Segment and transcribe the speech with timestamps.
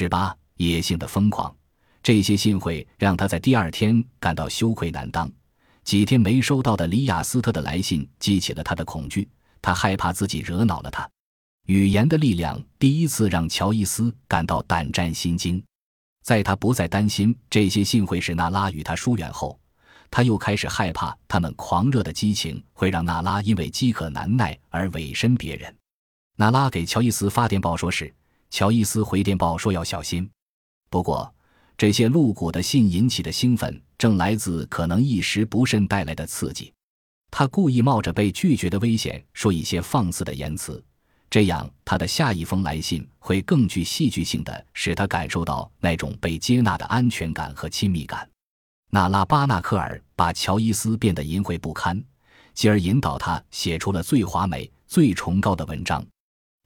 [0.00, 1.54] 十八，野性的疯狂。
[2.02, 5.30] 这些信会让他在第二天感到羞愧难当。
[5.84, 9.28] 几天没收到的里雅斯特的来信激起了他的恐惧，
[9.60, 11.06] 他害怕自己惹恼了他。
[11.66, 15.62] 语言的力量第一次让乔伊斯感到胆战心惊。
[16.22, 19.60] 在他不再担心这些信会使娜拉与他疏远后，
[20.10, 25.76] 他又开始害怕他们狂热的激情会让娜拉因为饥渴难耐而委身别人。
[26.36, 28.14] 娜拉给乔伊斯发电报说是，
[28.50, 30.28] 乔伊斯回电报说要小心。
[30.90, 31.32] 不过，
[31.78, 36.72] 这些露骨的信引起的兴奋正来自可能一时不慎带来的刺激。
[37.30, 40.82] 他故意冒着被拒绝的危险说一些放肆的言辞。
[41.30, 48.28] 这样，他的下一封来信会更具戏剧性的使他感受到那种被接纳的安全感和亲密感。
[48.90, 52.02] 娜拉巴纳克尔把乔伊斯变得淫秽不堪，
[52.52, 56.04] 继而引导他写出了最华美、最崇高的文章。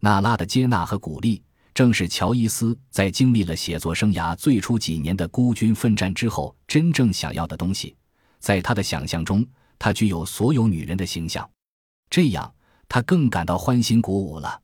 [0.00, 1.42] 娜拉的接纳和鼓励，
[1.74, 7.94] 正是乔伊斯在经历了写作生涯最初几年的孤军奋战之后真正想要的东西。
[8.38, 9.44] 在他的想象中，
[9.78, 11.48] 他具有所有女人的形象，
[12.08, 12.54] 这样。
[12.86, 14.60] 他更感到欢欣鼓舞了。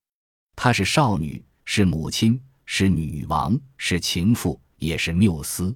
[0.54, 5.74] 她是少女，是母亲，是女王，是情妇，也是缪斯。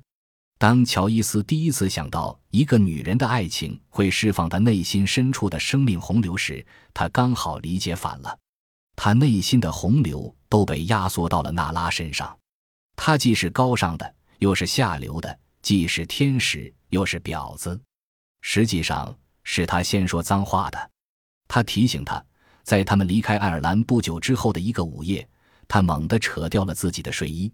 [0.59, 8.39] 当乔伊斯第一次想到一个女人的爱情会释放他内心深处的生命洪流时，他刚好理解反了。
[8.97, 12.37] 他内心的洪流都被压缩到了娜拉身上。
[12.97, 15.29] 他既是高尚的，又是下流的；
[15.63, 17.81] 既是天使，又是婊子。
[18.41, 20.91] 实际上，是他先说脏话的。
[21.49, 22.25] 他提醒他。
[22.63, 25.29] 在他们离开爱尔兰不久之后的一个午夜，
[25.69, 27.53] 他猛地扯掉了自己的睡衣，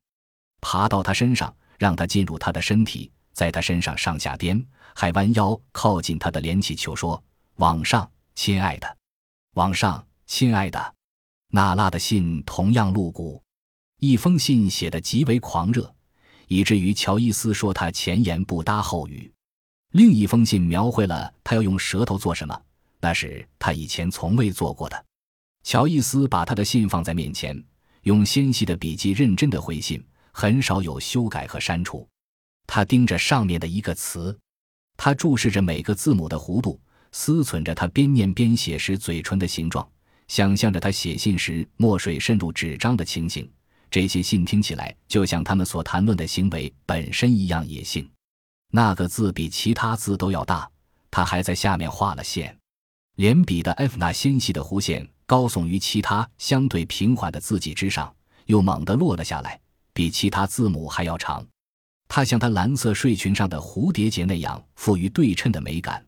[0.61, 7.21] 爬到他身上，让他进入他的身体，在他身上上下颠，还弯腰靠近他的脸起求说
[7.59, 8.97] ：“往上，亲爱的，
[9.55, 10.95] 往上，亲爱的。”
[11.51, 13.43] 娜拉的信同样露骨，
[13.99, 15.93] 一封信写得极为狂热，
[16.47, 19.33] 以至于乔伊斯说他前言不搭后语；
[19.93, 22.63] 另一封信描绘了他要用舌头做什么。
[23.01, 25.05] 那是他以前从未做过的。
[25.65, 27.65] 乔伊斯把他的信放在面前，
[28.03, 32.07] 用纤细的笔记认真的回信，很少有修改和删除。
[32.67, 34.39] 他盯着上面的一个词，
[34.97, 36.81] 他注视着每个字母的弧度，
[37.11, 39.91] 思忖着他边念边写时嘴唇的形状，
[40.31, 43.51] 想象着他写信时墨水渗入纸张的情形。
[43.91, 48.09] 这些信听起来就像他们所谈论的行为本身一样野性。
[48.71, 50.71] 那个字比其他字都要大，
[51.11, 52.57] 他还在下面画了线。
[53.17, 58.15] 连笔的 F 那纤细的弧线高耸于其他相对平缓的字迹之上，
[58.47, 59.61] 又猛地落了下来，
[59.93, 61.45] 比其他字母还要长。
[62.07, 66.07] 它像他蓝色睡裙上的蝴蝶结那样富于对称的美感。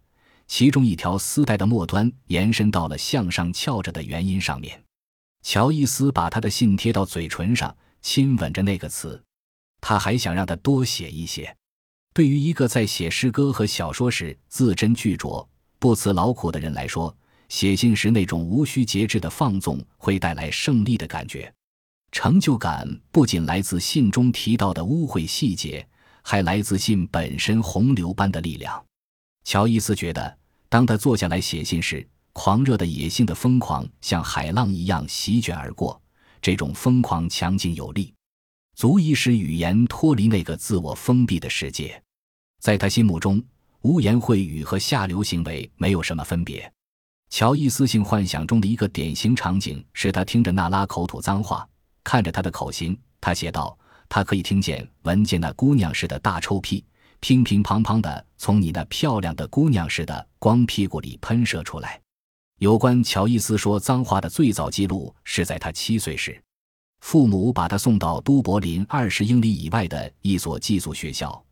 [0.55, 4.85] 其中一条丝带的末端延伸到了向上翘着的元音上面。
[5.43, 9.25] 乔伊斯把他的信贴到嘴唇上，亲吻着那个词。
[9.81, 11.57] 他还想让他多写一些。
[12.13, 15.49] 对于一个在写诗歌和小说时字斟句酌。
[15.79, 17.17] 不辞劳苦的人来说，
[17.49, 21.51] 写信时那种无需节制的放纵会带来胜利的感觉。
[22.11, 25.89] 成就感不仅来自信中提到的污秽细节，
[26.21, 28.85] 还来自信本身洪流般的力量。
[29.45, 30.39] 乔伊斯觉得，
[30.73, 36.01] 当他坐下来写信时，狂热的野性的疯狂像海浪一样席卷而过。
[36.41, 38.15] 这种疯狂强劲有力，
[38.75, 42.03] 足以使语言脱离那个自我封闭的世界。
[42.59, 43.45] 在他心目中。
[43.83, 46.73] 污言秽语和下流行为没有什么分别。
[47.31, 51.69] 乔伊斯性幻想中的一个典型场景是他听着娜拉口吐脏话，
[52.05, 52.97] 看着她的口型。
[53.21, 53.77] 他写道
[54.09, 56.85] ：“他可以听见、闻见那姑娘似的大臭屁，
[57.23, 61.99] 乒乒乓乓的从你那漂亮的姑娘似的光屁股里喷射出来。”
[62.59, 66.41] 有关乔伊斯说脏话的最早记录是在他七岁时，
[67.01, 71.45] 父母把他送到都柏林二十英里以外的一所寄宿学校。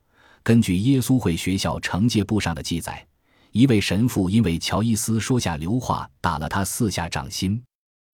[0.43, 3.07] 根据耶稣会学校惩戒簿上的记载，
[3.53, 7.63] 一位神父因为乔伊斯说下流话，打了他四下掌心。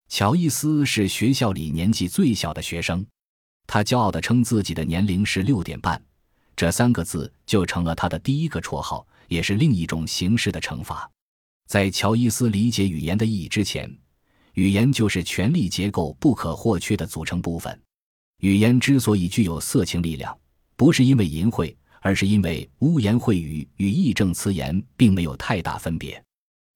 [0.08, 3.04] 乔伊斯是学校里年纪最小的学生，
[3.66, 6.00] 他骄傲地称自己的年龄是六点半，
[6.56, 11.08] 这三个字就成了他的第一个绰号，也是另一种形式的惩罚。
[11.68, 13.88] 在乔伊斯理解语言的意义之前，
[14.54, 17.78] 语言就是权力结构不可或缺的组成部分。
[18.38, 20.36] 语言之所以具有色情力量，
[20.74, 21.74] 不是因为淫秽。
[22.02, 26.22] 而是因为污言秽语与义正辞严并没有太大分别，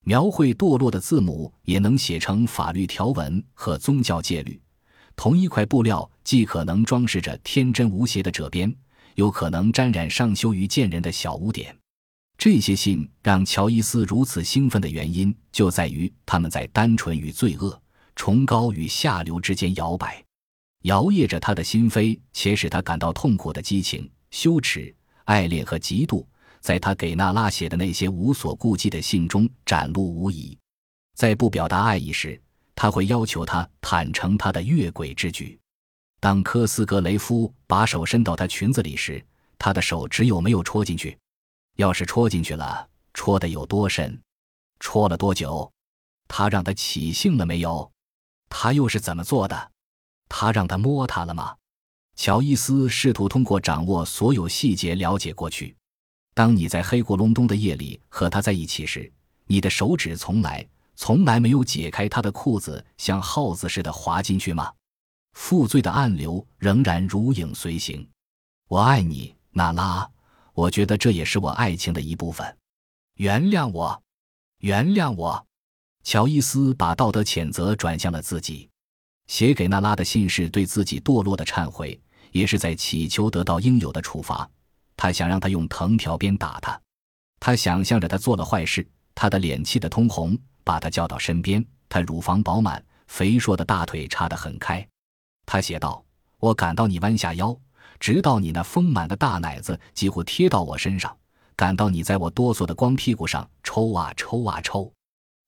[0.04, 4.60] 描绘堕落的字母也能写成法律条文和宗教戒律。
[5.14, 8.74] 同一块布料既可能装饰着天真无邪的褶边，
[9.14, 11.76] 有可能沾染上羞于见人的小污点。
[12.38, 17.80] 这些信让乔伊斯如此兴奋的原因，就在于他们在单纯与罪恶、
[18.16, 20.24] 崇高与下流之间摇摆。
[20.84, 26.24] 摇曳着他的心扉且使他感到痛苦的激情、羞耻、爱恋和嫉妒，
[26.60, 30.56] 在他给娜拉写的那些无所顾忌的信中展露无遗。
[31.14, 32.40] 在不表达爱意时，
[32.74, 35.60] 他会要求他坦诚他的越轨之举。
[36.20, 39.24] 当科斯格雷夫把手伸到她裙子里时，
[39.58, 41.18] 他的手只有没有戳进去。
[41.76, 44.20] 要是戳进去了，戳的有多深？
[44.80, 45.70] 戳了多久？
[46.28, 47.90] 他让他起兴了没有？
[48.50, 49.70] 他又是怎么做的？
[50.28, 51.56] 他让他摸他了吗？
[52.16, 55.74] 乔伊斯试图通过掌握所有细节了解过去。
[56.34, 59.10] 当你在黑咕隆咚的夜里和他在一起时，
[59.46, 64.70] 你的手指从来、从来没有解开他的裤子，像耗子似的滑进去吗？
[65.32, 68.06] 负罪的暗流仍然如影随形。
[68.68, 70.08] 我爱你，娜拉。
[70.52, 72.56] 我觉得这也是我爱情的一部分。
[73.14, 74.02] 原谅我，
[74.58, 75.46] 原谅我。
[76.02, 78.68] 乔伊斯把道德谴责转向了自己。
[79.26, 81.98] 写给娜拉的信是对自己堕落的忏悔，
[82.32, 84.48] 也是在祈求得到应有的处罚。
[84.96, 86.78] 他想让他用藤条鞭打他。
[87.38, 91.64] 他想象着他做了坏事，他的脸气得通红，把他叫到身边。
[91.88, 94.86] 他乳房饱满，肥硕的大腿叉得很开。
[95.50, 96.00] 他写道
[96.38, 97.58] ：“我感到你弯下腰。”
[97.98, 101.14] 直到你那丰满的大奶子几乎贴到我身上，
[101.56, 104.90] 感到你在我哆嗦的光屁股上抽啊抽啊抽。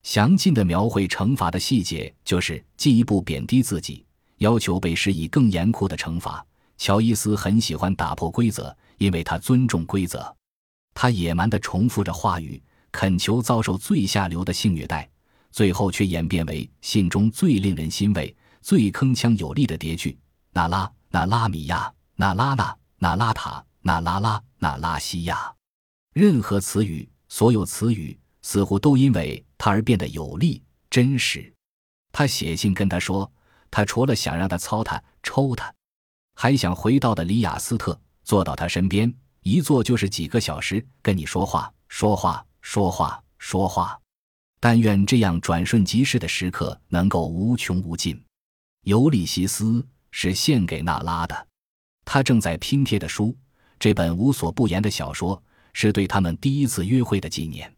[0.03, 4.05] 详尽的描绘惩罚的细节，就是进一步贬低自己，
[4.39, 6.45] 要求被施以更严酷的惩罚。
[6.77, 10.35] 乔伊斯很喜欢打破规则，因为他尊重规则。
[10.95, 12.61] 他野蛮地重复着话语，
[12.91, 15.09] 恳求遭受最下流的性虐待，
[15.53, 20.19] 最后却演变为信中最令人欣慰、最铿锵有力的叠句
[20.55, 25.53] ：“那拉那拉米亚。”那拉那、那拉塔、那拉拉、那拉西亚，
[26.13, 31.53] 任何词语，所有词语似乎都因为他而变得有力、真实。
[32.13, 33.33] 他写信跟他说，
[33.73, 35.75] 他除了想让他操他、抽他，
[36.37, 43.99] 还想回到的里亚斯特，坐到他身边，一坐就是几个小时，跟你说话、说话、说话、说话。
[44.61, 48.23] 但愿这样转瞬即逝的时刻能够无穷无尽。
[48.83, 51.47] 尤利西斯是献给娜拉的。
[52.05, 53.37] 他正在拼贴的书，
[53.79, 55.41] 这本无所不言的小说，
[55.73, 57.73] 是对他们第一次约会的纪念。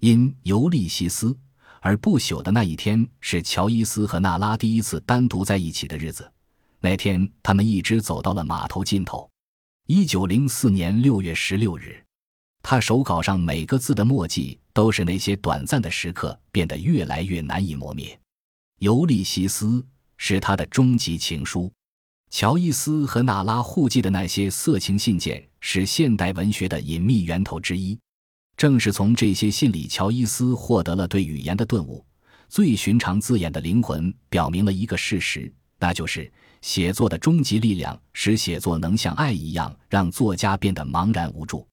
[0.00, 1.36] 因尤利西斯
[1.80, 6.32] 而不朽的那一天，是乔伊斯和娜拉第一次单独在一起的日子。
[6.80, 9.28] 那天，他们一直走到了码头尽头。
[9.86, 12.02] 一九零四年六月十六日，
[12.62, 18.18] 他手稿上每个字的墨迹，都是那些短暂的时刻变得越来越难以磨灭。
[18.78, 19.84] 尤利西斯
[20.18, 21.72] 是他的终极情书。
[22.30, 27.98] 乔伊斯和娜拉互寄的那些色情信件是现代文学的隐秘源头之一。
[28.54, 32.04] 正是从这些信里，乔伊斯获得了对语言的顿悟。
[32.48, 36.30] 最寻常字眼的灵魂表明了一个事实，那就是
[36.60, 41.66] 写作的终极力量使写作能像爱一样让作家变得茫然无助。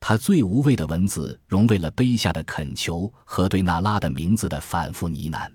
[0.00, 5.48] 他最无畏的文字融为了卑下的恳求和对娜拉的名字的反复呢喃。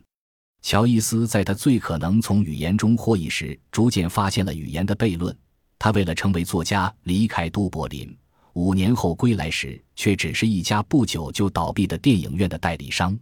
[0.61, 5.35] 乔伊斯在他最可能从语言中获益时，逐渐发现了语言的悖论。
[5.79, 8.15] 他为了成为作家，离开都柏林，
[8.53, 13.17] 五年后归来时，却只是一家不久就倒闭的电影院的代理商。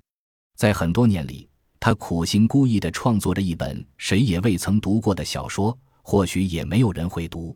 [0.56, 1.48] 在很多年里，
[1.80, 7.56] 他苦心孤诣地创作着一本谁也未曾读过的小说，或许也没有人会读。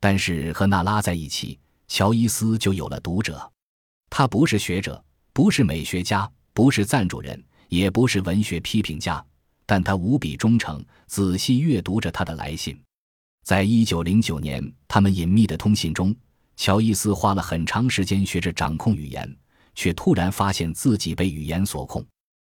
[0.00, 3.48] 但是和娜拉在一起，乔伊斯就有了读者。
[4.08, 7.40] 他不是学者，不是美学家，不是赞助人。
[7.70, 9.24] 也不是文学批评家，
[9.64, 12.78] 但他无比忠诚，仔细阅读着他的来信。
[13.44, 16.14] 在一九零九年，他们隐秘的通信中，
[16.56, 19.36] 乔伊斯花了很长时间学着掌控语言，
[19.76, 22.04] 却突然发现自己被语言所控。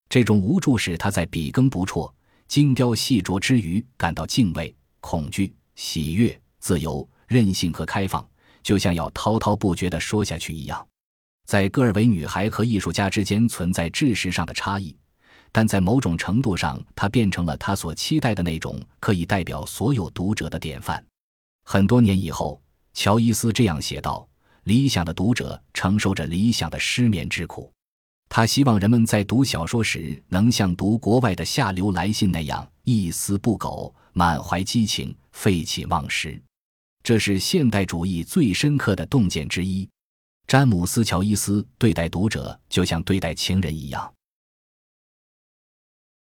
[0.08, 2.12] 这种无助使他在笔耕不辍、
[2.48, 8.26] 精雕细琢之余感到敬畏、恐惧、喜悦、自由、任性和开放，
[8.62, 10.86] 就像要滔滔不绝地说下去一样。
[11.44, 14.96] 在戈尔维女孩和艺术家之间存在知识上的差异。
[15.54, 21.04] 但在某种程度上，他变成了他所期待的那种可以代表所有读者的典范。
[21.64, 22.60] 很多年以后，
[22.94, 24.26] 乔伊斯这样写道
[24.64, 27.70] ：“理想的读者承受着理想的失眠之苦。
[28.30, 36.40] 他希望人们在读小说时能像读国外的下流来信那样一丝不苟、满怀激情、废寝忘食。
[37.02, 39.86] 这是现代主义最深刻的洞见之一。
[40.46, 44.10] 詹姆斯·乔伊斯对待读者就像对待情人一样。”